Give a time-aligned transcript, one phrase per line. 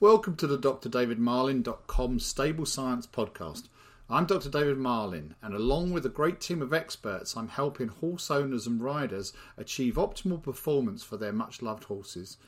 [0.00, 0.88] Welcome to the Dr.
[0.88, 3.68] David drdavidmarlin.com Stable Science Podcast.
[4.10, 4.50] I'm Dr.
[4.50, 8.82] David Marlin, and along with a great team of experts, I'm helping horse owners and
[8.82, 12.38] riders achieve optimal performance for their much loved horses.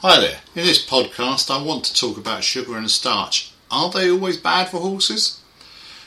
[0.00, 0.38] Hi there.
[0.54, 3.50] In this podcast, I want to talk about sugar and starch.
[3.68, 5.40] Are they always bad for horses?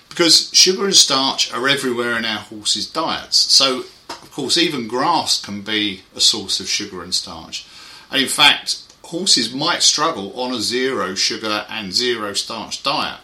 [0.08, 3.36] Because sugar and starch are everywhere in our horses' diets.
[3.36, 7.68] So, of course, even grass can be a source of sugar and starch.
[8.10, 13.20] And in fact, horses might struggle on a zero sugar and zero starch diet,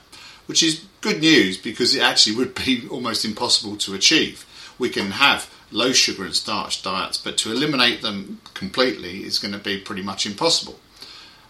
[0.47, 4.45] which is good news because it actually would be almost impossible to achieve.
[4.77, 9.53] We can have low sugar and starch diets, but to eliminate them completely is going
[9.53, 10.79] to be pretty much impossible.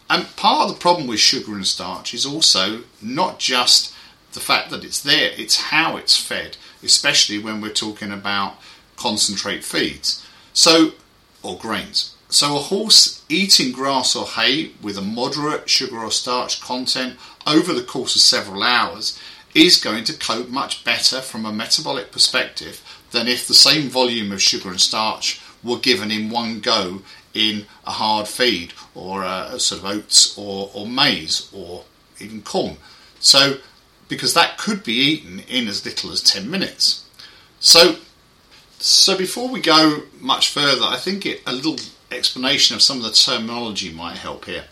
[0.09, 3.93] And part of the problem with sugar and starch is also not just
[4.33, 8.55] the fact that it's there, it's how it's fed, especially when we're talking about
[8.95, 10.25] concentrate feeds.
[10.53, 10.93] So,
[11.43, 12.15] or grains.
[12.29, 17.73] So, a horse eating grass or hay with a moderate sugar or starch content over
[17.73, 19.19] the course of several hours
[19.55, 22.81] is going to cope much better from a metabolic perspective
[23.11, 27.01] than if the same volume of sugar and starch were given in one go
[27.33, 31.83] in a hard feed or a, sort of oats or, or maize or
[32.19, 32.77] even corn.
[33.19, 33.57] So,
[34.07, 37.05] because that could be eaten in as little as 10 minutes.
[37.59, 37.97] So,
[38.79, 41.77] so before we go much further, I think it, a little
[42.11, 44.65] explanation of some of the terminology might help here.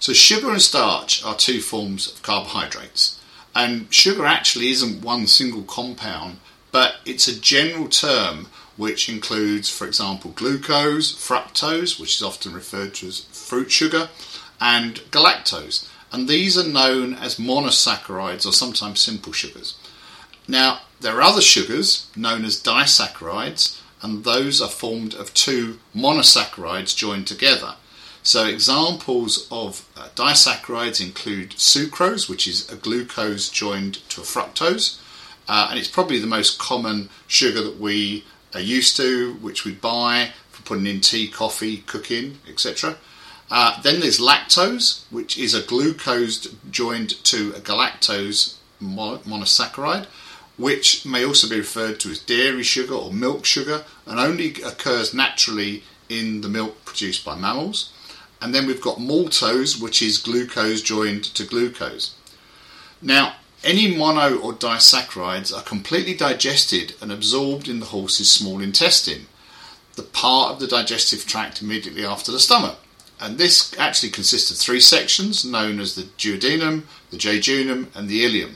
[0.00, 3.20] So, sugar and starch are two forms of carbohydrates,
[3.54, 6.38] and sugar actually isn't one single compound
[6.74, 12.92] but it's a general term which includes, for example, glucose, fructose, which is often referred
[12.92, 14.08] to as fruit sugar,
[14.60, 15.88] and galactose.
[16.10, 19.76] And these are known as monosaccharides or sometimes simple sugars.
[20.48, 26.96] Now, there are other sugars known as disaccharides, and those are formed of two monosaccharides
[26.96, 27.76] joined together.
[28.24, 34.98] So, examples of uh, disaccharides include sucrose, which is a glucose joined to a fructose,
[35.48, 38.24] uh, and it's probably the most common sugar that we
[38.54, 42.96] are used to, which we buy for putting in tea, coffee, cooking, etc.
[43.50, 50.06] Uh, then there's lactose, which is a glucose joined to a galactose monosaccharide,
[50.56, 55.12] which may also be referred to as dairy sugar or milk sugar, and only occurs
[55.12, 57.92] naturally in the milk produced by mammals.
[58.40, 62.14] And then we've got maltose, which is glucose joined to glucose.
[63.00, 69.26] Now, any mono or disaccharides are completely digested and absorbed in the horse's small intestine,
[69.96, 72.78] the part of the digestive tract immediately after the stomach.
[73.20, 78.24] And this actually consists of three sections known as the duodenum, the jejunum, and the
[78.24, 78.54] ileum.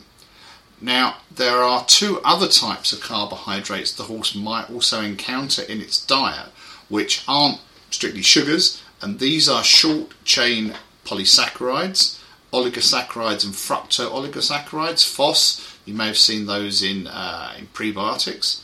[0.80, 6.04] Now, there are two other types of carbohydrates the horse might also encounter in its
[6.04, 6.50] diet,
[6.88, 7.60] which aren't
[7.90, 10.74] strictly sugars, and these are short chain
[11.04, 12.17] polysaccharides,
[12.52, 15.78] oligosaccharides, and fructooligosaccharides, FOS.
[15.84, 18.60] You may have seen those in, uh, in prebiotics,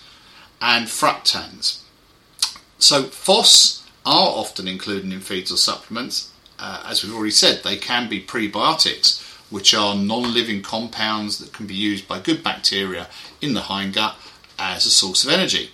[0.61, 1.81] and fructans.
[2.79, 6.31] So, FOS are often included in feeds or supplements.
[6.59, 11.53] Uh, as we've already said, they can be prebiotics, which are non living compounds that
[11.53, 13.09] can be used by good bacteria
[13.41, 14.15] in the hindgut
[14.59, 15.71] as a source of energy.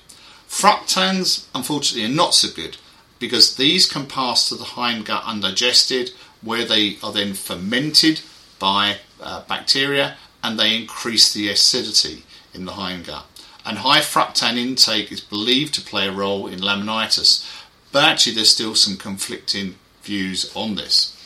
[0.49, 2.77] Fructans, unfortunately, are not so good
[3.21, 6.11] because these can pass to the hindgut undigested,
[6.43, 8.21] where they are then fermented
[8.59, 13.25] by uh, bacteria and they increase the acidity in the hindgut.
[13.65, 17.47] And high fructan intake is believed to play a role in laminitis,
[17.93, 21.17] but actually, there's still some conflicting views on this.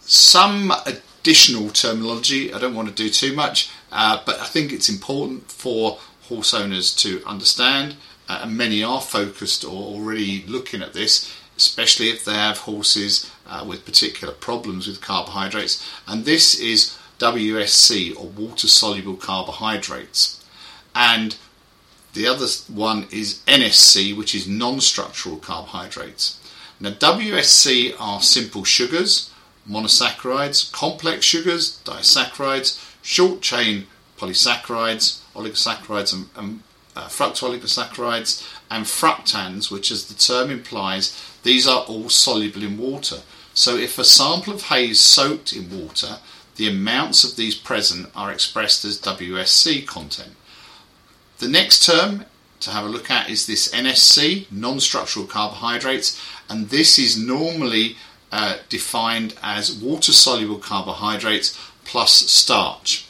[0.00, 4.88] Some additional terminology, I don't want to do too much, uh, but I think it's
[4.88, 5.98] important for
[6.28, 7.96] horse owners to understand,
[8.28, 13.30] uh, and many are focused or already looking at this, especially if they have horses
[13.48, 15.84] uh, with particular problems with carbohydrates.
[16.06, 20.44] And this is WSC or water soluble carbohydrates.
[20.94, 21.36] And
[22.14, 26.40] the other one is NSC, which is non structural carbohydrates.
[26.80, 29.30] Now, WSC are simple sugars,
[29.68, 33.86] monosaccharides, complex sugars, disaccharides, short chain
[34.16, 36.62] polysaccharides, oligosaccharides, and, and
[36.96, 43.18] uh, fructooligosaccharides, and fructans, which, as the term implies, these are all soluble in water.
[43.58, 46.18] So, if a sample of hay is soaked in water,
[46.54, 50.36] the amounts of these present are expressed as WSC content.
[51.38, 52.26] The next term
[52.60, 57.96] to have a look at is this NSC, non structural carbohydrates, and this is normally
[58.30, 63.06] uh, defined as water soluble carbohydrates plus starch.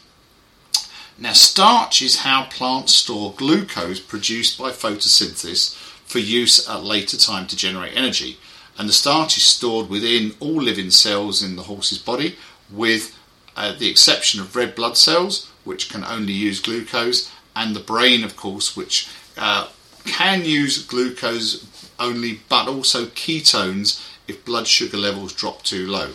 [1.19, 5.75] Now, starch is how plants store glucose produced by photosynthesis
[6.07, 8.39] for use at later time to generate energy.
[8.79, 12.37] And the starch is stored within all living cells in the horse's body,
[12.71, 13.17] with
[13.57, 18.23] uh, the exception of red blood cells, which can only use glucose, and the brain,
[18.23, 19.69] of course, which uh,
[20.05, 21.67] can use glucose
[21.99, 26.11] only, but also ketones if blood sugar levels drop too low.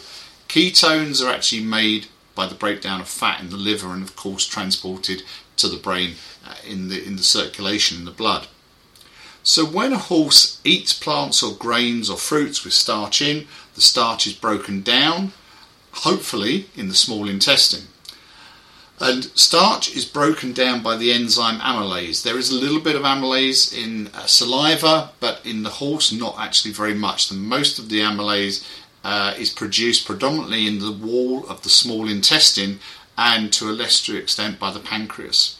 [0.47, 4.47] Ketones are actually made by the breakdown of fat in the liver and, of course,
[4.47, 5.23] transported
[5.57, 6.15] to the brain
[6.45, 8.47] uh, in the in the circulation in the blood.
[9.43, 13.45] So when a horse eats plants or grains or fruits with starch in,
[13.75, 15.33] the starch is broken down,
[15.91, 17.87] hopefully in the small intestine.
[18.99, 22.23] And starch is broken down by the enzyme amylase.
[22.23, 26.35] There is a little bit of amylase in uh, saliva, but in the horse, not
[26.39, 27.27] actually very much.
[27.27, 28.65] The most of the amylase
[29.03, 32.79] uh, is produced predominantly in the wall of the small intestine
[33.17, 35.57] and to a lesser extent by the pancreas.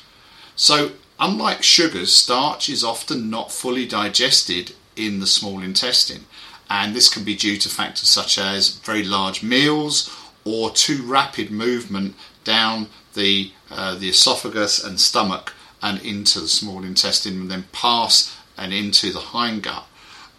[0.56, 6.26] So, unlike sugars, starch is often not fully digested in the small intestine,
[6.70, 10.10] and this can be due to factors such as very large meals
[10.46, 16.84] or too rapid movement down the, uh, the esophagus and stomach and into the small
[16.84, 19.84] intestine and then pass and into the hindgut.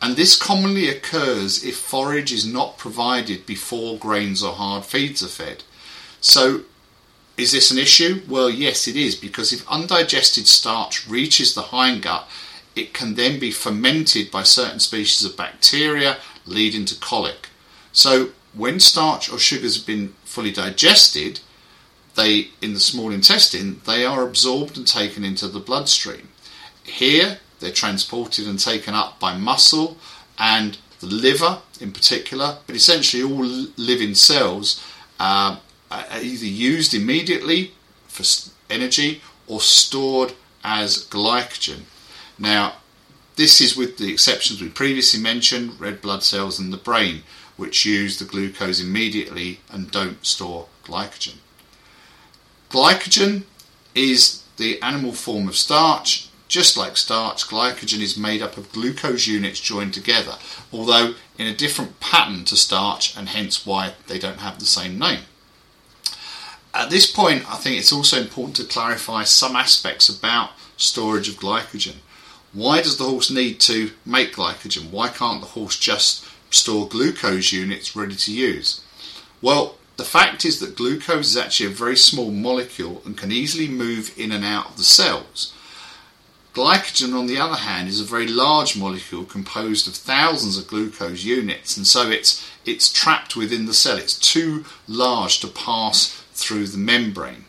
[0.02, 5.28] And this commonly occurs if forage is not provided before grains or hard feeds are
[5.28, 5.62] fed.
[6.20, 6.62] So,
[7.36, 8.22] is this an issue?
[8.28, 12.24] Well, yes, it is, because if undigested starch reaches the hindgut,
[12.76, 17.48] it can then be fermented by certain species of bacteria, leading to colic.
[17.92, 21.40] So, when starch or sugars have been fully digested,
[22.14, 26.28] they in the small intestine they are absorbed and taken into the bloodstream.
[26.84, 29.96] Here they're transported and taken up by muscle
[30.38, 33.44] and the liver in particular, but essentially all
[33.76, 34.84] living cells
[35.18, 35.58] uh,
[36.10, 37.72] either used immediately
[38.06, 38.24] for
[38.70, 41.82] energy or stored as glycogen.
[42.38, 42.76] Now,
[43.36, 47.22] this is with the exceptions we previously mentioned red blood cells and the brain,
[47.56, 51.34] which use the glucose immediately and don't store glycogen.
[52.70, 53.44] Glycogen
[53.94, 56.28] is the animal form of starch.
[56.46, 60.36] Just like starch, glycogen is made up of glucose units joined together,
[60.72, 64.98] although in a different pattern to starch, and hence why they don't have the same
[64.98, 65.20] name.
[66.74, 71.36] At this point, I think it's also important to clarify some aspects about storage of
[71.36, 71.98] glycogen.
[72.52, 74.90] Why does the horse need to make glycogen?
[74.90, 78.80] Why can't the horse just store glucose units ready to use?
[79.40, 83.68] Well, the fact is that glucose is actually a very small molecule and can easily
[83.68, 85.52] move in and out of the cells.
[86.54, 91.22] Glycogen, on the other hand, is a very large molecule composed of thousands of glucose
[91.22, 93.96] units, and so it's, it's trapped within the cell.
[93.96, 97.46] It's too large to pass through the membrane.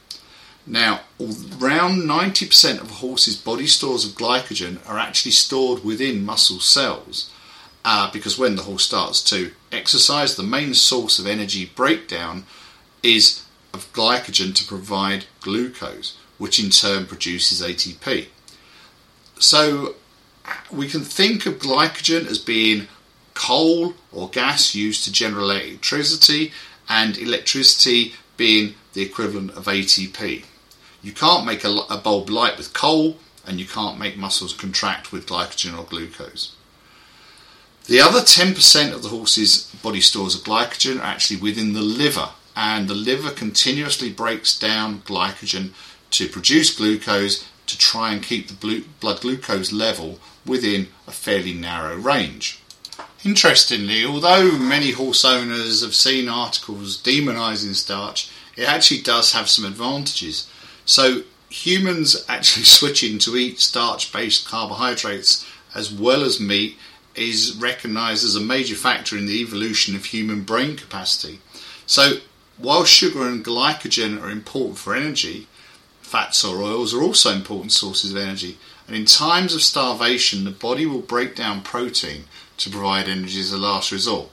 [0.68, 6.60] Now, around 90% of a horse's body stores of glycogen are actually stored within muscle
[6.60, 7.30] cells.
[7.84, 12.46] Uh, because when the horse starts to exercise, the main source of energy breakdown
[13.04, 18.28] is of glycogen to provide glucose, which in turn produces ATP.
[19.38, 19.96] So
[20.72, 22.88] we can think of glycogen as being
[23.36, 26.52] coal or gas used to generate electricity,
[26.90, 30.46] and electricity being the equivalent of ATP.
[31.02, 35.12] You can't make a, a bulb light with coal, and you can't make muscles contract
[35.12, 36.56] with glycogen or glucose.
[37.86, 42.30] The other 10% of the horse's body stores of glycogen are actually within the liver,
[42.56, 45.72] and the liver continuously breaks down glycogen
[46.12, 51.96] to produce glucose to try and keep the blood glucose level within a fairly narrow
[51.96, 52.60] range.
[53.26, 59.66] Interestingly, although many horse owners have seen articles demonising starch, it actually does have some
[59.66, 60.48] advantages.
[60.86, 66.78] So humans actually switching to eat starch-based carbohydrates as well as meat
[67.16, 71.40] is recognized as a major factor in the evolution of human brain capacity.
[71.88, 72.18] So
[72.60, 75.48] while sugar and glycogen are important for energy,
[76.00, 78.60] fats or oils are also important sources of energy.
[78.88, 82.26] And in times of starvation, the body will break down protein
[82.58, 84.30] to provide energy as a last resort.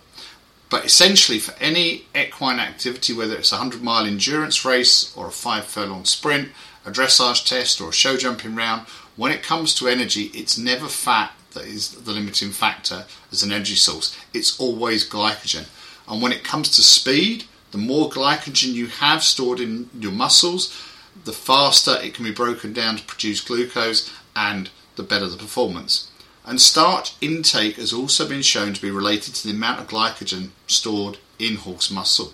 [0.71, 5.31] But essentially, for any equine activity, whether it's a 100 mile endurance race or a
[5.31, 6.49] 5 furlong sprint,
[6.87, 8.87] a dressage test or a show jumping round,
[9.17, 13.52] when it comes to energy, it's never fat that is the limiting factor as an
[13.52, 14.17] energy source.
[14.33, 15.67] It's always glycogen.
[16.09, 20.75] And when it comes to speed, the more glycogen you have stored in your muscles,
[21.25, 26.11] the faster it can be broken down to produce glucose and the better the performance.
[26.45, 30.51] And starch intake has also been shown to be related to the amount of glycogen
[30.67, 32.33] stored in horse muscle.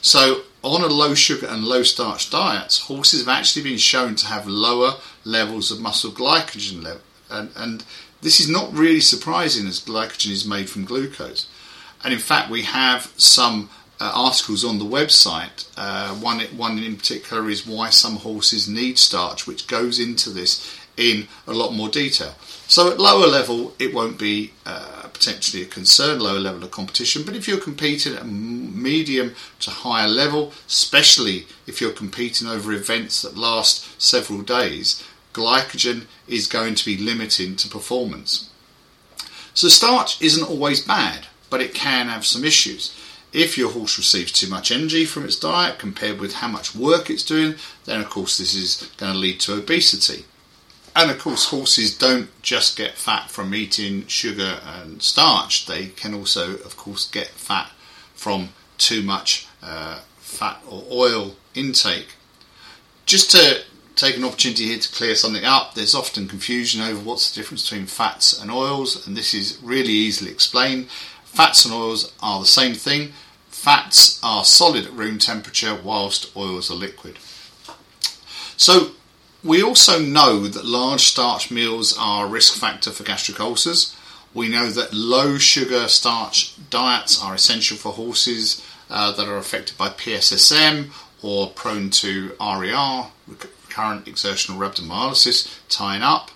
[0.00, 4.26] So, on a low sugar and low starch diet, horses have actually been shown to
[4.26, 4.94] have lower
[5.24, 6.98] levels of muscle glycogen.
[7.30, 7.84] And, and
[8.20, 11.46] this is not really surprising as glycogen is made from glucose.
[12.04, 15.68] And in fact, we have some uh, articles on the website.
[15.76, 20.76] Uh, one, one in particular is why some horses need starch, which goes into this
[20.96, 22.34] in a lot more detail.
[22.72, 27.22] So at lower level, it won't be uh, potentially a concern, lower level of competition.
[27.22, 33.20] But if you're competing at medium to higher level, especially if you're competing over events
[33.20, 38.48] that last several days, glycogen is going to be limiting to performance.
[39.52, 42.98] So starch isn't always bad, but it can have some issues.
[43.34, 47.10] If your horse receives too much energy from its diet compared with how much work
[47.10, 50.24] it's doing, then of course this is going to lead to obesity.
[50.94, 56.12] And of course, horses don't just get fat from eating sugar and starch, they can
[56.12, 57.70] also, of course, get fat
[58.14, 62.14] from too much uh, fat or oil intake.
[63.06, 63.62] Just to
[63.96, 67.68] take an opportunity here to clear something up, there's often confusion over what's the difference
[67.68, 70.88] between fats and oils, and this is really easily explained.
[71.24, 73.12] Fats and oils are the same thing.
[73.48, 77.18] Fats are solid at room temperature, whilst oils are liquid.
[78.56, 78.92] So,
[79.44, 83.96] we also know that large starch meals are a risk factor for gastric ulcers.
[84.34, 89.76] We know that low sugar starch diets are essential for horses uh, that are affected
[89.76, 90.90] by PSSM
[91.22, 96.30] or prone to RER, recurrent exertional rhabdomyolysis, tying up.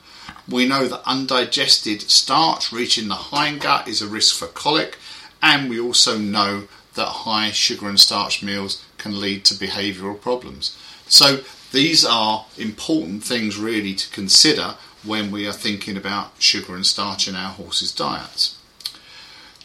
[0.49, 4.99] We know that undigested starch reaching the hindgut is a risk for colic,
[5.43, 10.77] and we also know that high sugar and starch meals can lead to behavioural problems.
[11.09, 11.41] So
[11.77, 17.29] these are important things really to consider when we are thinking about sugar and starch
[17.29, 18.57] in our horses' diets.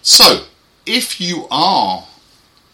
[0.02, 0.44] So,
[0.86, 2.08] if you are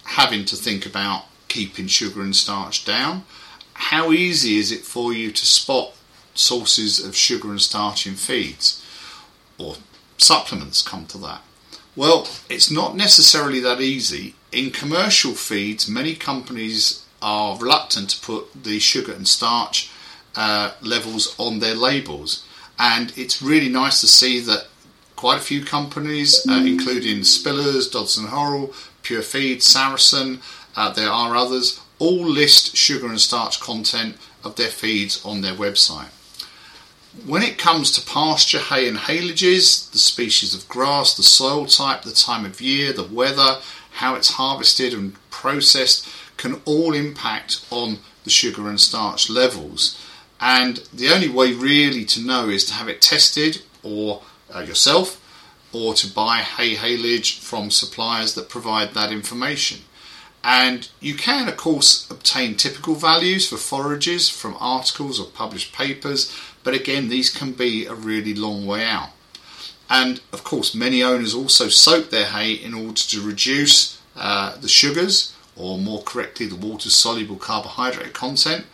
[0.06, 3.25] having to think about keeping sugar and starch down,
[3.74, 5.94] how easy is it for you to spot
[6.34, 8.84] sources of sugar and starch in feeds
[9.60, 9.75] or
[10.17, 11.41] supplements come to that?
[11.96, 14.34] Well, it's not necessarily that easy.
[14.51, 19.90] In commercial feeds, many companies are reluctant to put the sugar and starch
[20.36, 22.46] uh, levels on their labels.
[22.80, 24.68] And it's really nice to see that
[25.16, 30.42] quite a few companies, uh, including Spillers, Dodson Horrell, Pure Feed, Saracen,
[30.76, 35.56] uh, there are others, all list sugar and starch content of their feeds on their
[35.56, 36.10] website.
[37.26, 42.04] When it comes to pasture, hay, and haylages, the species of grass, the soil type,
[42.04, 43.58] the time of year, the weather,
[43.94, 50.00] how it's harvested and processed, can all impact on the sugar and starch levels.
[50.39, 54.22] And the only way really to know is to have it tested or
[54.53, 55.22] uh, yourself
[55.74, 59.79] or to buy hay haylage from suppliers that provide that information.
[60.44, 66.34] And you can, of course, obtain typical values for forages from articles or published papers,
[66.63, 69.10] but again, these can be a really long way out.
[69.89, 74.67] And of course, many owners also soak their hay in order to reduce uh, the
[74.67, 78.66] sugars, or more correctly, the water soluble carbohydrate content.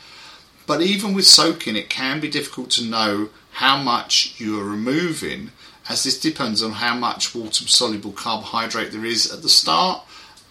[0.66, 5.52] But even with soaking, it can be difficult to know how much you are removing,
[5.90, 10.04] as this depends on how much water soluble carbohydrate there is at the start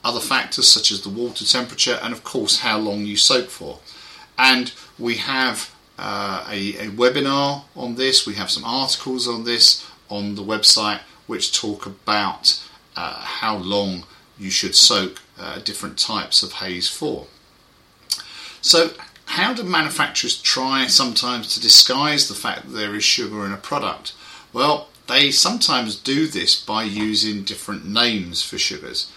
[0.04, 3.78] other factors such as the water temperature and of course how long you soak for.
[4.38, 9.86] And we have uh, a, a, webinar on this, we have some articles on this
[10.08, 12.60] on the website which talk about
[12.96, 14.04] uh, how long
[14.38, 17.26] you should soak uh, different types of hays for.
[18.60, 18.90] So,
[19.26, 23.56] how do manufacturers try sometimes to disguise the fact that there is sugar in a
[23.56, 24.12] product?
[24.52, 29.10] Well, they sometimes do this by using different names for sugars.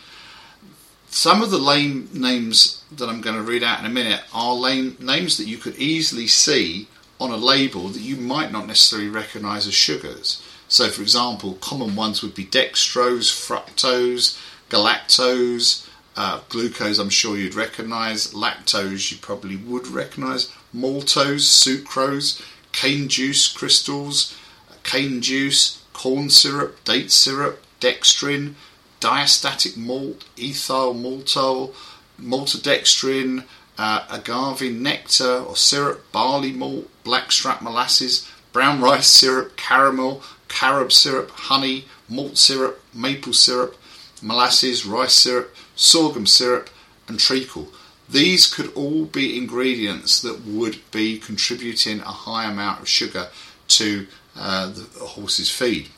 [1.09, 4.53] Some of the lame names that I'm going to read out in a minute are
[4.53, 6.87] lame names that you could easily see
[7.19, 10.41] on a label that you might not necessarily recognize as sugars.
[10.67, 14.37] So, for example, common ones would be dextrose, fructose,
[14.69, 15.84] galactose,
[16.17, 22.41] uh, glucose, I'm sure you'd recognize, lactose, you probably would recognize, maltose, sucrose,
[22.71, 24.37] cane juice crystals,
[24.83, 28.53] cane juice, corn syrup, date syrup, dextrin,
[29.01, 31.73] diastatic malt, ethyl maltol,
[32.21, 33.43] maltodextrin,
[33.77, 41.29] uh, agave nectar or syrup, barley malt, blackstrap molasses, brown rice syrup, caramel, carob syrup,
[41.31, 43.75] honey, malt syrup, maple syrup,
[44.21, 46.69] molasses, rice syrup, sorghum syrup,
[47.07, 47.67] and treacle.
[48.09, 53.27] These could all be ingredients that would be contributing a high amount of sugar
[53.69, 55.89] to uh, the horse's feed.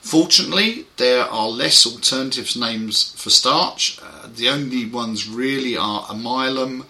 [0.00, 4.00] Fortunately, there are less alternative names for starch.
[4.02, 6.86] Uh, the only ones really are amylum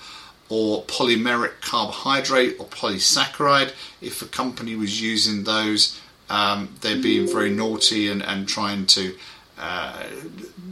[0.48, 3.72] or polymeric carbohydrate or polysaccharide.
[4.00, 5.98] If a company was using those,
[6.30, 9.16] um, they're being very naughty and, and trying to
[9.58, 10.04] uh,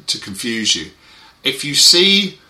[0.06, 0.92] to confuse you.
[1.46, 2.40] If you see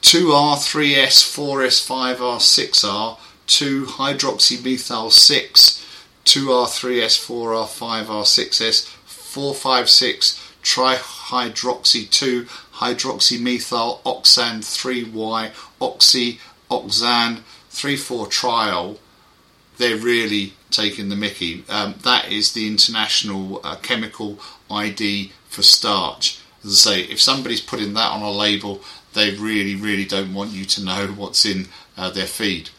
[0.00, 5.86] 2R, 3S, 4S, 5R, 6R, 2 hydroxymethyl 6,
[6.24, 12.44] 2R, 3S, 4R, 5R, 6S, 456 trihydroxy 2
[12.76, 16.40] hydroxymethyl oxan 3Y oxy
[16.70, 18.98] oxan 34 triol.
[19.76, 21.62] They're really taking the mickey.
[21.68, 24.40] Um, that is the international uh, chemical
[24.70, 28.82] ID for starch as I say if somebody's putting that on a label
[29.14, 31.66] they really really don't want you to know what's in
[31.96, 32.70] uh, their feed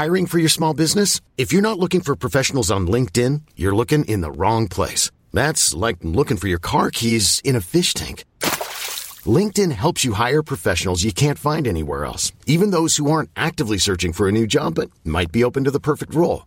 [0.00, 1.20] Hiring for your small business?
[1.36, 5.10] If you're not looking for professionals on LinkedIn, you're looking in the wrong place.
[5.30, 8.24] That's like looking for your car keys in a fish tank.
[9.38, 13.76] LinkedIn helps you hire professionals you can't find anywhere else, even those who aren't actively
[13.76, 16.46] searching for a new job but might be open to the perfect role.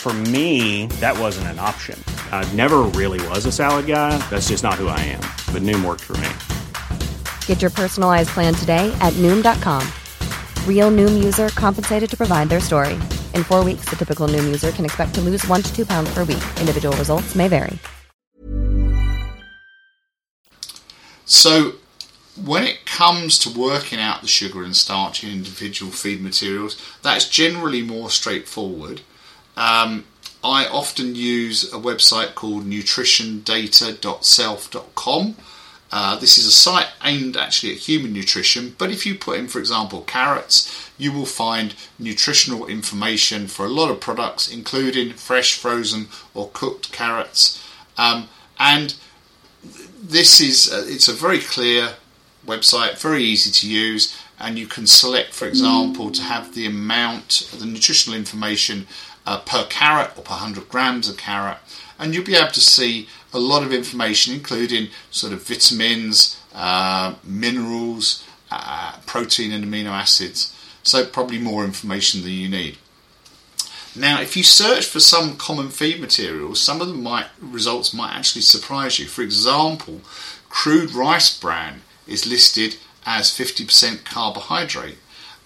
[0.00, 2.02] For me, that wasn't an option.
[2.30, 4.16] I never really was a salad guy.
[4.30, 5.20] That's just not who I am.
[5.52, 6.28] But Noom worked for me.
[7.46, 9.86] Get your personalized plan today at Noom.com.
[10.66, 12.94] Real Noom user compensated to provide their story.
[13.34, 16.14] In four weeks, the typical Noom user can expect to lose one to two pounds
[16.14, 16.44] per week.
[16.60, 17.76] Individual results may vary.
[21.24, 21.72] So,
[22.42, 27.28] when it comes to working out the sugar and starch in individual feed materials, that's
[27.28, 29.02] generally more straightforward.
[29.58, 30.04] Um,
[30.44, 35.36] I often use a website called nutritiondata.self.com.
[35.90, 39.48] Uh, this is a site aimed actually at human nutrition, but if you put in,
[39.48, 45.58] for example, carrots, you will find nutritional information for a lot of products, including fresh,
[45.58, 47.60] frozen, or cooked carrots.
[47.96, 48.28] Um,
[48.60, 48.94] and
[50.00, 51.94] this is a, it's a very clear
[52.46, 57.50] website, very easy to use, and you can select, for example, to have the amount,
[57.58, 58.86] the nutritional information
[59.28, 61.58] uh, per carrot or per 100 grams of carrot,
[61.98, 67.14] and you'll be able to see a lot of information, including sort of vitamins, uh,
[67.22, 70.54] minerals, uh, protein, and amino acids.
[70.82, 72.78] So, probably more information than you need.
[73.94, 78.14] Now, if you search for some common feed materials, some of the might, results might
[78.14, 79.04] actually surprise you.
[79.06, 80.00] For example,
[80.48, 84.98] crude rice bran is listed as 50% carbohydrate,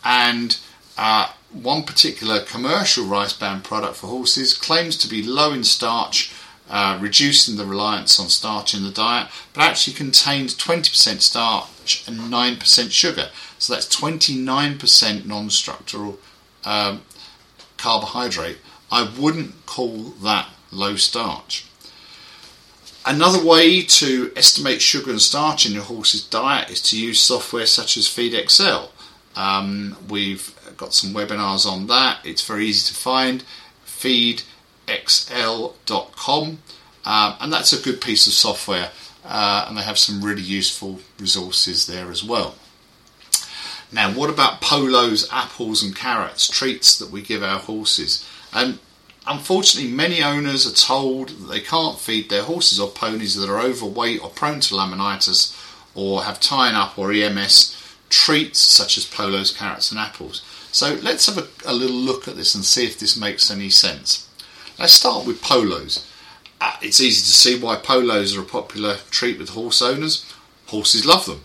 [0.05, 0.57] and
[0.97, 6.33] uh, one particular commercial rice bran product for horses claims to be low in starch,
[6.71, 12.19] uh, reducing the reliance on starch in the diet, but actually contains 20% starch and
[12.19, 13.29] 9% sugar.
[13.59, 16.19] So that's 29% non structural
[16.65, 17.03] um,
[17.77, 18.59] carbohydrate.
[18.91, 21.67] I wouldn't call that low starch.
[23.05, 27.67] Another way to estimate sugar and starch in your horse's diet is to use software
[27.67, 28.91] such as FeedXL.
[29.37, 32.25] Um, we've got some webinars on that.
[32.25, 33.45] It's very easy to find.
[33.87, 34.45] Feedxl.com,
[37.05, 38.90] um, and that's a good piece of software.
[39.25, 42.57] Uh, and they have some really useful resources there as well.
[43.92, 48.27] Now, what about polos, apples, and carrots, treats that we give our horses?
[48.53, 48.79] And
[49.27, 53.61] unfortunately, many owners are told that they can't feed their horses or ponies that are
[53.61, 55.57] overweight or prone to laminitis
[55.95, 57.77] or have tying up or EMS
[58.12, 60.42] treats such as polos, carrots, and apples.
[60.70, 63.70] So let's have a, a, little look at this and see if this makes any
[63.70, 64.29] sense.
[64.79, 66.07] Let's start with polos.
[66.61, 70.31] Uh, it's easy to see why polos are a popular treat with horse owners.
[70.66, 71.42] Horses love them.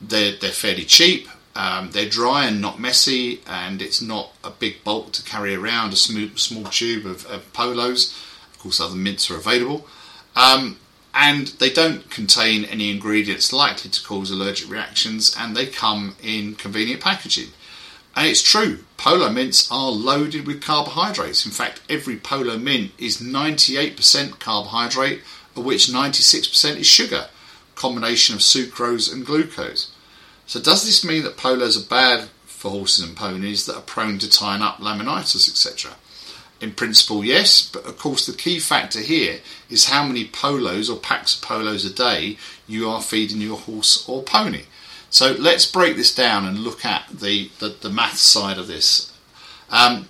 [0.00, 4.84] They're, they're fairly cheap, um, they're dry and not messy, and it's not a big
[4.84, 8.12] bulk to carry around a smooth, small tube of, of polos.
[8.52, 9.88] Of course, other mints are available.
[10.36, 10.78] Um,
[11.18, 16.54] and they don't contain any ingredients likely to cause allergic reactions, and they come in
[16.54, 17.48] convenient packaging.
[18.14, 21.46] And it's true, polo mints are loaded with carbohydrates.
[21.46, 25.22] In fact, every polo mint is 98% carbohydrate,
[25.56, 27.28] of which 96% is sugar,
[27.74, 29.90] combination of sucrose and glucose.
[30.46, 34.18] So does this mean that polos are bad for horses and ponies that are prone
[34.18, 35.92] to tying up laminitis, etc.?
[36.60, 40.98] In principle, yes, but of course the key factor here is how many polos or
[40.98, 44.62] packs of polos a day you are feeding your horse or pony.
[45.10, 49.12] So let's break this down and look at the, the, the math side of this.
[49.70, 50.08] Um,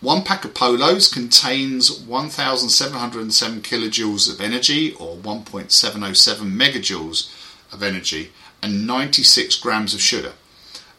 [0.00, 7.30] one pack of polos contains 1,707 kilojoules of energy or 1.707 megajoules
[7.72, 8.30] of energy
[8.62, 10.32] and 96 grams of sugar.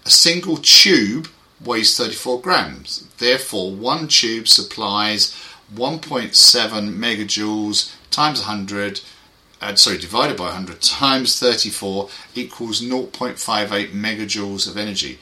[0.05, 1.27] A single tube
[1.63, 3.07] weighs 34 grams.
[3.17, 5.35] Therefore, one tube supplies
[5.73, 6.31] 1.7
[6.95, 9.01] megajoules times 100,
[9.61, 15.19] uh, sorry, divided by 100 times 34 equals 0.58 megajoules of energy.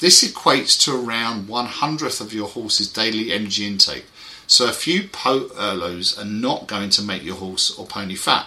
[0.00, 4.04] This equates to around one hundredth of your horse's daily energy intake.
[4.46, 8.46] So a few polos are not going to make your horse or pony fat.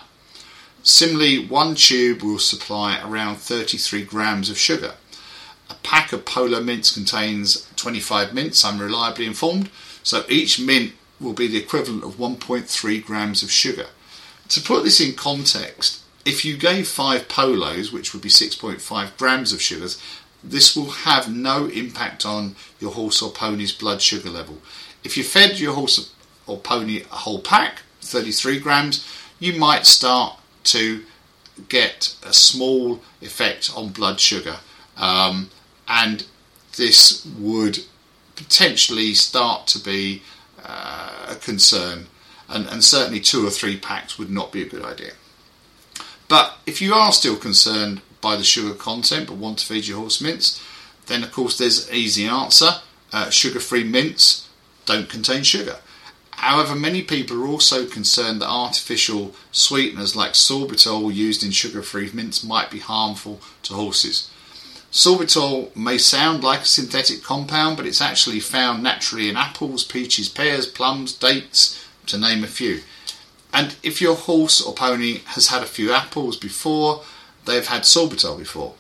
[0.84, 4.94] Similarly, one tube will supply around 33 grams of sugar.
[5.70, 9.70] A pack of Polo mints contains 25 mints, I'm reliably informed,
[10.04, 13.88] so each mint will be the equivalent of 1.3 grams of sugar.
[14.50, 19.52] To put this in context, if you gave 5 Polos, which would be 6.5 grams
[19.54, 20.02] of sugars,
[20.44, 24.60] this will have no impact on your horse or pony's blood sugar level.
[25.04, 26.14] If you fed your horse
[26.46, 29.08] or pony a whole pack, 33 grams,
[29.40, 31.04] you might start to
[31.70, 34.58] get a small effect on blood sugar.
[34.96, 35.50] Um,
[35.88, 36.26] and
[36.76, 37.80] this would
[38.36, 40.22] potentially start to be
[40.64, 42.08] uh, a concern.
[42.50, 45.14] And, and certainly, two or three packs would not be a good idea.
[46.28, 50.00] But if you are still concerned by the sugar content but want to feed your
[50.00, 50.64] horse mints,
[51.08, 52.70] then of course there's an easy answer.
[53.12, 54.48] Uh, sugar free mints
[54.86, 55.78] don't contain sugar.
[56.32, 62.12] However, many people are also concerned that artificial sweeteners like sorbitol used in sugar free
[62.14, 64.30] mints might be harmful to horses.
[64.98, 70.28] Sorbitol may sound like a synthetic compound, but it's actually found naturally in apples, peaches,
[70.28, 72.82] pears, plums, dates, to name a few.
[73.54, 77.04] And if your horse or pony has had a few apples before,
[77.46, 78.74] they've had sorbitol before.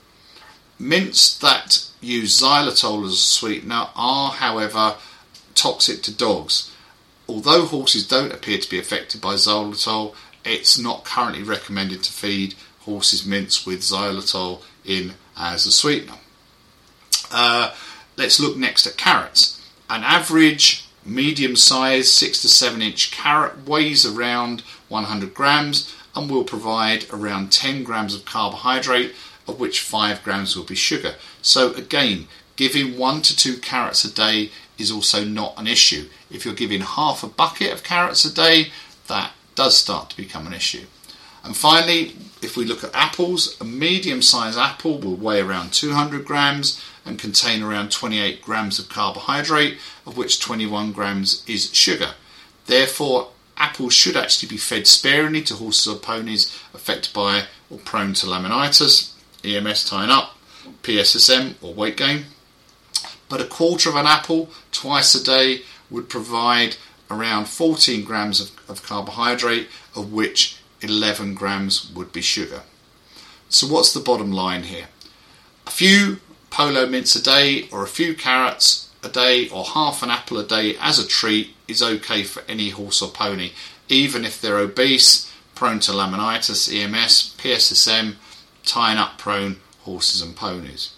[0.79, 4.95] Mints that use xylitol as a sweetener are, however,
[5.53, 6.71] toxic to dogs
[7.27, 12.55] although horses don't appear to be affected by xylitol, it's not currently recommended to feed
[12.81, 16.17] horses mints with xylitol in as a sweetener.
[17.31, 17.73] Uh,
[18.15, 19.61] let's look next at carrots.
[19.89, 26.43] An average medium sized 6 to 7 inch carrot weighs around 100 grams and will
[26.43, 29.13] provide around 10 grams of carbohydrate,
[29.47, 31.15] of which 5 grams will be sugar.
[31.41, 36.09] So, again, giving 1 to 2 carrots a day is also not an issue.
[36.29, 38.71] If you're giving half a bucket of carrots a day,
[39.07, 40.85] that does start to become an issue.
[41.43, 42.15] And finally,
[42.47, 47.19] if we look at apples, a medium sized apple will weigh around 200 grams and
[47.19, 52.11] contain around 28 grams of carbohydrate, of which 21 grams is sugar.
[52.65, 58.13] Therefore, apples should actually be fed sparingly to horses or ponies affected by or prone
[58.13, 59.11] to laminitis,
[59.43, 60.37] EMS tying up,
[60.83, 62.27] PSSM or weight gain.
[63.27, 66.77] but a quarter of an apple twice a day would provide
[67.11, 72.63] around 14 grams of, of carbohydrate, of which 11 grams would be sugar.
[73.49, 74.87] So, what's the bottom line here?
[75.65, 80.09] A few polo mints a day, or a few carrots a day, or half an
[80.09, 83.51] apple a day as a treat is okay for any horse or pony,
[83.89, 88.15] even if they're obese, prone to laminitis, EMS, PSSM,
[88.63, 90.93] tying up prone horses and ponies.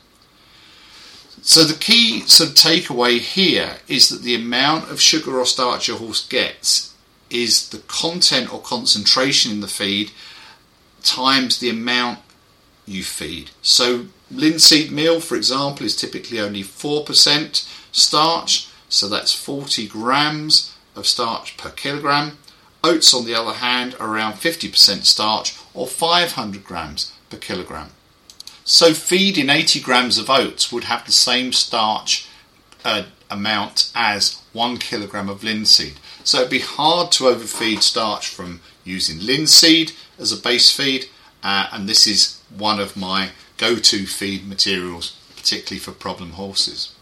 [1.41, 5.87] So the key sort of takeaway here is that the amount of sugar or starch
[5.87, 6.88] your horse gets
[7.29, 10.11] is the content or concentration in the feed
[11.03, 12.19] times the amount
[12.85, 13.51] you feed.
[13.61, 21.07] So linseed meal, for example, is typically only 4% starch, so that's 40 grams of
[21.07, 22.37] starch per kilogram.
[22.83, 27.91] Oats, on the other hand, around 50% starch or 500 grams per kilogram.
[28.63, 32.27] So feeding 80 grams of oats would have the same starch
[32.85, 35.99] uh, amount as one kilogram of linseed.
[36.29, 41.07] So it'd be hard to overfeed starch from using linseed as a base feed,
[41.41, 46.93] uh, and this is one of my go-to feed materials, particularly for problem horses.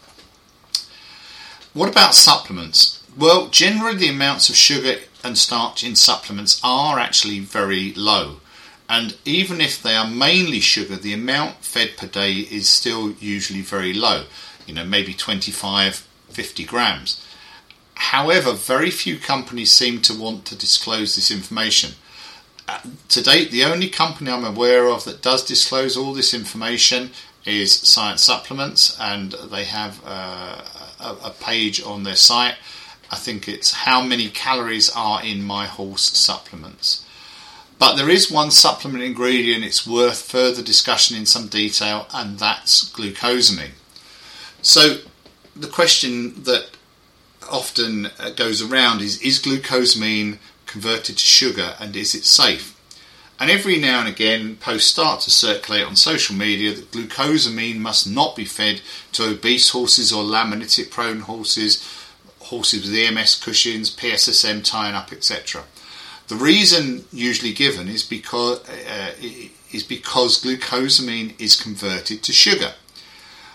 [1.74, 3.04] What about supplements?
[3.18, 8.40] Well, generally the amounts of sugar and starch in supplements are actually very low.
[8.88, 13.60] And even if they are mainly sugar, the amount fed per day is still usually
[13.60, 14.24] very low,
[14.66, 15.96] you know, maybe 25,
[16.30, 17.22] 50 grams.
[17.98, 21.94] However, very few companies seem to want to disclose this information.
[22.68, 27.10] Uh, to date, the only company I'm aware of that does disclose all this information
[27.44, 30.62] is Science Supplements, and they have uh,
[31.00, 32.54] a, a page on their site.
[33.10, 37.04] I think it's how many calories are in my horse supplements.
[37.80, 42.90] But there is one supplement ingredient it's worth further discussion in some detail, and that's
[42.90, 43.72] glucosamine.
[44.62, 44.98] So,
[45.56, 46.70] the question that
[47.50, 52.74] often uh, goes around is is glucosamine converted to sugar and is it safe?
[53.40, 58.10] And every now and again, posts start to circulate on social media that glucosamine must
[58.10, 58.80] not be fed
[59.12, 61.86] to obese horses or laminitic prone horses,
[62.40, 65.62] horses with EMS Cushing's, PSSM tying up, etc.
[66.26, 69.12] The reason usually given is because uh,
[69.72, 72.74] is because glucosamine is converted to sugar.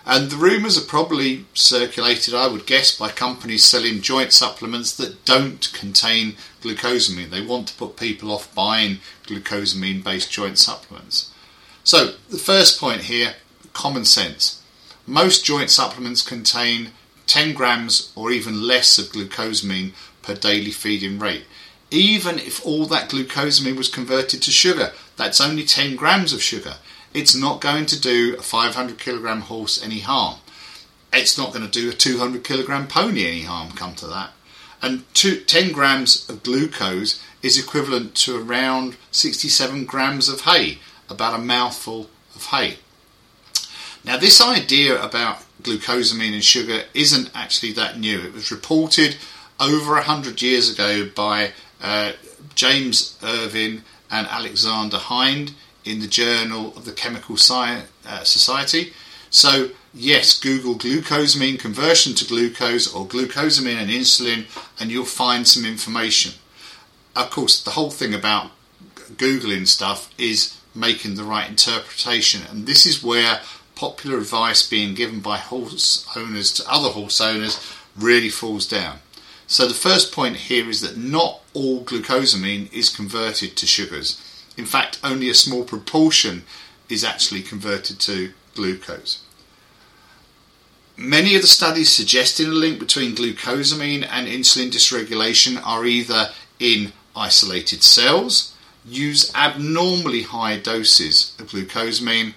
[0.05, 5.23] And the rumours are probably circulated, I would guess, by companies selling joint supplements that
[5.23, 7.29] don't contain glucosamine.
[7.29, 11.31] They want to put people off buying glucosamine based joint supplements.
[11.85, 13.35] So, the first point here
[13.71, 14.61] common sense.
[15.07, 16.91] Most joint supplements contain
[17.27, 21.45] 10 grams or even less of glucosamine per daily feeding rate.
[21.91, 26.75] Even if all that glucosamine was converted to sugar, that's only 10 grams of sugar
[27.13, 30.39] it's not going to do a 500 kilogram horse any harm.
[31.11, 34.31] It's not going to do a 200 kilogram pony any harm, come to that.
[34.81, 41.39] And two, 10 grams of glucose is equivalent to around 67 grams of hay, about
[41.39, 42.77] a mouthful of hay.
[44.03, 48.19] Now, this idea about glucosamine and sugar isn't actually that new.
[48.19, 49.15] It was reported
[49.59, 52.13] over 100 years ago by uh,
[52.55, 55.53] James Irvine and Alexander Hynd
[55.85, 58.93] in the Journal of the Chemical uh, Society.
[59.29, 64.45] So, yes, Google glucosamine conversion to glucose or glucosamine and insulin,
[64.79, 66.33] and you'll find some information.
[67.15, 68.51] Of course, the whole thing about
[69.15, 73.41] Googling stuff is making the right interpretation, and this is where
[73.75, 77.59] popular advice being given by horse owners to other horse owners
[77.95, 78.99] really falls down.
[79.47, 84.21] So, the first point here is that not all glucosamine is converted to sugars.
[84.57, 86.43] In fact, only a small proportion
[86.89, 89.23] is actually converted to glucose.
[90.95, 96.93] Many of the studies suggesting a link between glucosamine and insulin dysregulation are either in
[97.15, 98.53] isolated cells,
[98.85, 102.33] use abnormally high doses of glucosamine,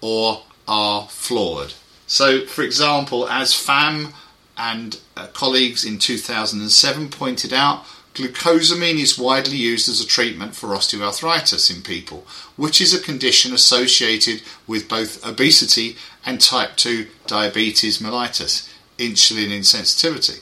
[0.00, 1.74] or are flawed.
[2.06, 4.12] So, for example, as Pham
[4.56, 7.84] and uh, colleagues in 2007 pointed out,
[8.18, 12.26] Glucosamine is widely used as a treatment for osteoarthritis in people,
[12.56, 20.40] which is a condition associated with both obesity and type 2 diabetes mellitus, insulin insensitivity.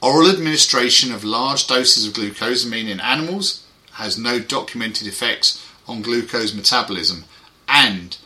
[0.00, 6.54] Oral administration of large doses of glucosamine in animals has no documented effects on glucose
[6.54, 7.26] metabolism
[7.68, 8.16] and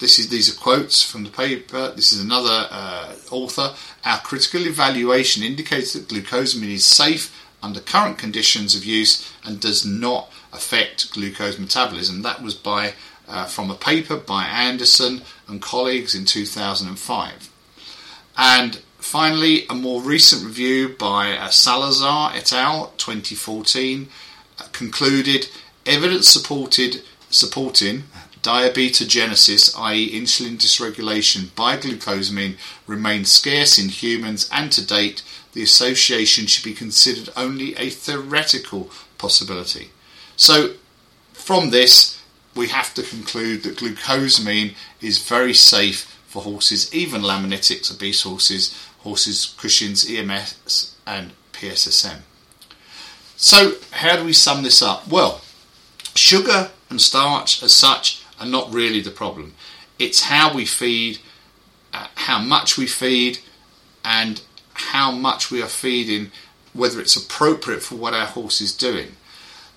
[0.00, 1.92] this is these are quotes from the paper.
[1.94, 3.74] This is another uh, author.
[4.04, 9.84] Our critical evaluation indicates that glucosamine is safe under current conditions of use and does
[9.84, 12.22] not affect glucose metabolism.
[12.22, 12.94] That was by
[13.28, 17.50] uh, from a paper by Anderson and colleagues in 2005.
[18.38, 22.94] And finally, a more recent review by uh, Salazar et al.
[22.96, 24.08] 2014
[24.58, 25.48] uh, concluded
[25.84, 28.04] evidence supported supporting
[28.42, 35.22] diabetogenesis, i.e., insulin dysregulation by glucosamine, remains scarce in humans, and to date,
[35.52, 39.90] the association should be considered only a theoretical possibility.
[40.36, 40.74] So,
[41.32, 42.20] from this,
[42.54, 48.74] we have to conclude that glucosamine is very safe for horses, even laminitic obese horses,
[48.98, 52.20] horses Cushing's, EMS, and PSSM.
[53.36, 55.08] So, how do we sum this up?
[55.08, 55.40] Well,
[56.14, 59.54] sugar and starch as such are not really the problem.
[59.98, 61.18] It's how we feed,
[61.92, 63.38] uh, how much we feed,
[64.04, 64.40] and
[64.72, 66.32] how much we are feeding,
[66.72, 69.08] whether it's appropriate for what our horse is doing.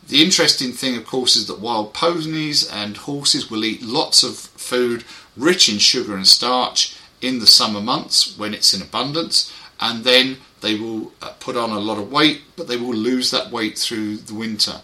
[0.07, 4.37] The interesting thing, of course, is that wild ponies and horses will eat lots of
[4.37, 5.03] food
[5.35, 10.37] rich in sugar and starch in the summer months when it's in abundance, and then
[10.61, 13.77] they will uh, put on a lot of weight, but they will lose that weight
[13.77, 14.81] through the winter.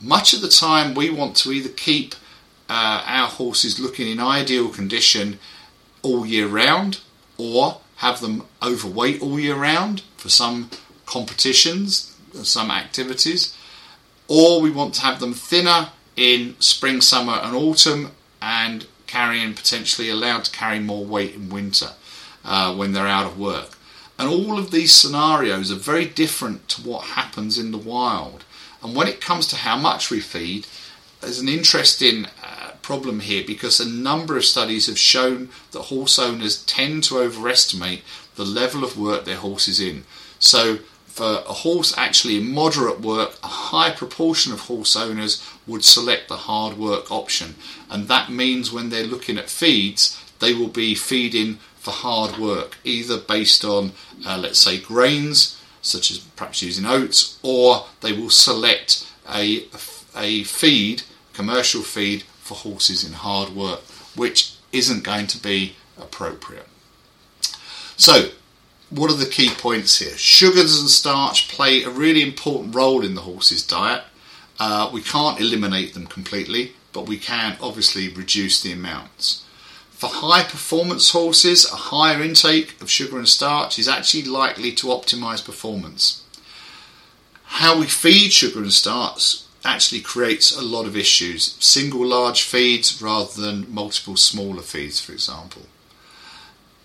[0.00, 2.14] Much of the time, we want to either keep
[2.70, 5.40] uh, our horses looking in ideal condition
[6.02, 7.00] all year round
[7.36, 10.70] or have them overweight all year round for some
[11.04, 13.56] competitions, some activities,
[14.28, 20.08] or we want to have them thinner in spring, summer, and autumn and carrying potentially
[20.08, 21.90] allowed to carry more weight in winter
[22.44, 23.70] uh, when they're out of work.
[24.16, 28.44] And all of these scenarios are very different to what happens in the wild.
[28.80, 30.68] And when it comes to how much we feed,
[31.20, 36.18] there's an interesting uh, problem here because a number of studies have shown that horse
[36.18, 38.02] owners tend to overestimate
[38.36, 40.04] the level of work their horse is in.
[40.38, 45.84] So for a horse actually in moderate work, a high proportion of horse owners would
[45.84, 47.56] select the hard work option.
[47.90, 52.78] And that means when they're looking at feeds, they will be feeding for hard work,
[52.84, 53.92] either based on,
[54.26, 59.64] uh, let's say, grains, such as perhaps using oats, or they will select a,
[60.16, 63.80] a feed, commercial feed, for horses in hard work,
[64.16, 66.66] which isn't going to be appropriate.
[67.96, 68.30] So,
[68.90, 70.16] what are the key points here?
[70.16, 74.02] Sugars and starch play a really important role in the horse's diet.
[74.58, 79.44] Uh, we can't eliminate them completely, but we can obviously reduce the amounts.
[79.90, 84.88] For high performance horses, a higher intake of sugar and starch is actually likely to
[84.88, 86.24] optimize performance.
[87.60, 91.56] How we feed sugar and starch actually creates a lot of issues.
[91.60, 95.62] Single large feeds rather than multiple smaller feeds, for example.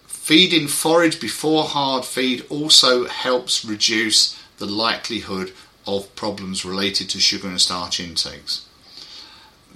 [0.08, 5.54] Feeding forage before hard feed also helps reduce the likelihood
[5.86, 8.66] of problems related to sugar and starch intakes.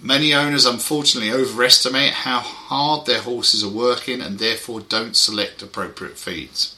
[0.01, 6.17] Many owners unfortunately overestimate how hard their horses are working and therefore don't select appropriate
[6.17, 6.75] feeds.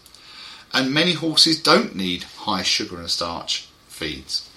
[0.73, 4.49] And many horses don't need high sugar and starch feeds.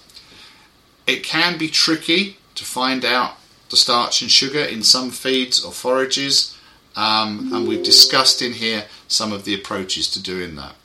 [1.07, 3.35] It can be tricky to find out
[3.69, 6.55] the starch and sugar in some feeds or forages
[6.95, 10.75] um, and we've discussed in here some of the approaches to doing that.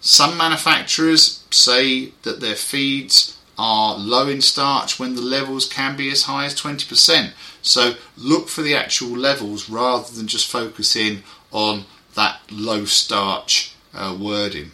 [0.00, 6.10] Some manufacturers say that their feeds are low in starch when the levels can be
[6.10, 7.32] as high as 20%.
[7.62, 14.16] So look for the actual levels rather than just focusing on that low starch uh,
[14.18, 14.72] wording.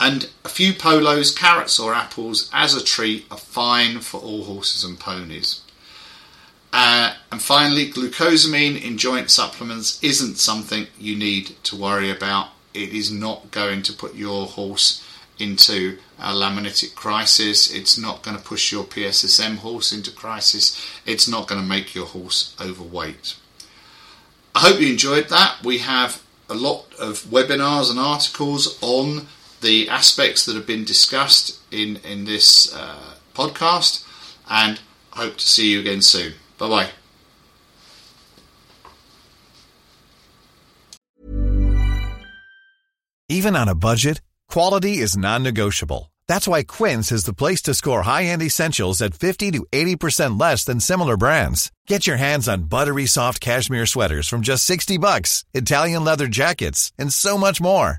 [0.00, 4.82] And a few polos, carrots or apples as a treat are fine for all horses
[4.82, 5.60] and ponies.
[6.72, 12.48] Uh, and finally, glucosamine in joint supplements isn't something you need to worry about.
[12.72, 15.04] It is not going to put your horse
[15.38, 17.70] into a laminitic crisis.
[17.70, 20.80] It's not going to push your PSSM horse into crisis.
[21.04, 23.34] It's not going to make your horse overweight.
[24.54, 25.62] I hope you enjoyed that.
[25.62, 29.26] We have a lot of webinars and articles on
[29.60, 34.06] the aspects that have been discussed in, in this uh, podcast,
[34.48, 34.80] and
[35.12, 36.34] hope to see you again soon.
[36.58, 36.90] Bye bye.
[43.28, 46.12] Even on a budget, quality is non negotiable.
[46.26, 50.40] That's why Quince is the place to score high end essentials at 50 to 80%
[50.40, 51.70] less than similar brands.
[51.86, 56.92] Get your hands on buttery soft cashmere sweaters from just 60 bucks, Italian leather jackets,
[56.98, 57.98] and so much more.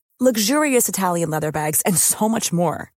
[0.21, 2.91] luxurious Italian leather bags, and so much more.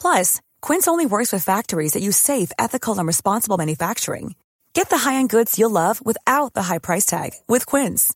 [0.00, 4.34] Plus, Quince only works with factories that use safe, ethical, and responsible manufacturing.
[4.72, 8.14] Get the high-end goods you'll love without the high price tag with Quince.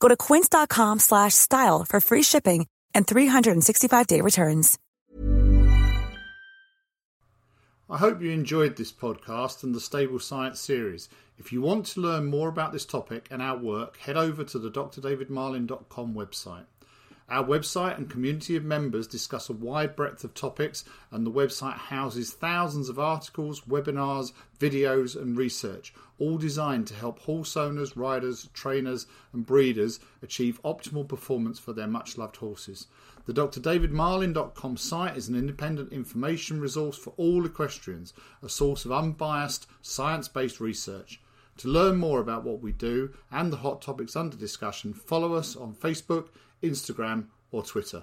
[0.00, 4.78] Go to quince.com slash style for free shipping and 365-day returns.
[7.88, 11.08] I hope you enjoyed this podcast and the Stable Science series.
[11.38, 14.58] If you want to learn more about this topic and our work, head over to
[14.58, 16.64] the drdavidmarlin.com website.
[17.26, 21.78] Our website and community of members discuss a wide breadth of topics, and the website
[21.78, 28.50] houses thousands of articles, webinars, videos, and research, all designed to help horse owners, riders,
[28.52, 32.88] trainers, and breeders achieve optimal performance for their much loved horses.
[33.24, 38.12] The drdavidmarlin.com site is an independent information resource for all equestrians,
[38.42, 41.22] a source of unbiased, science based research.
[41.58, 45.56] To learn more about what we do and the hot topics under discussion, follow us
[45.56, 46.28] on Facebook,
[46.64, 48.02] Instagram, or Twitter.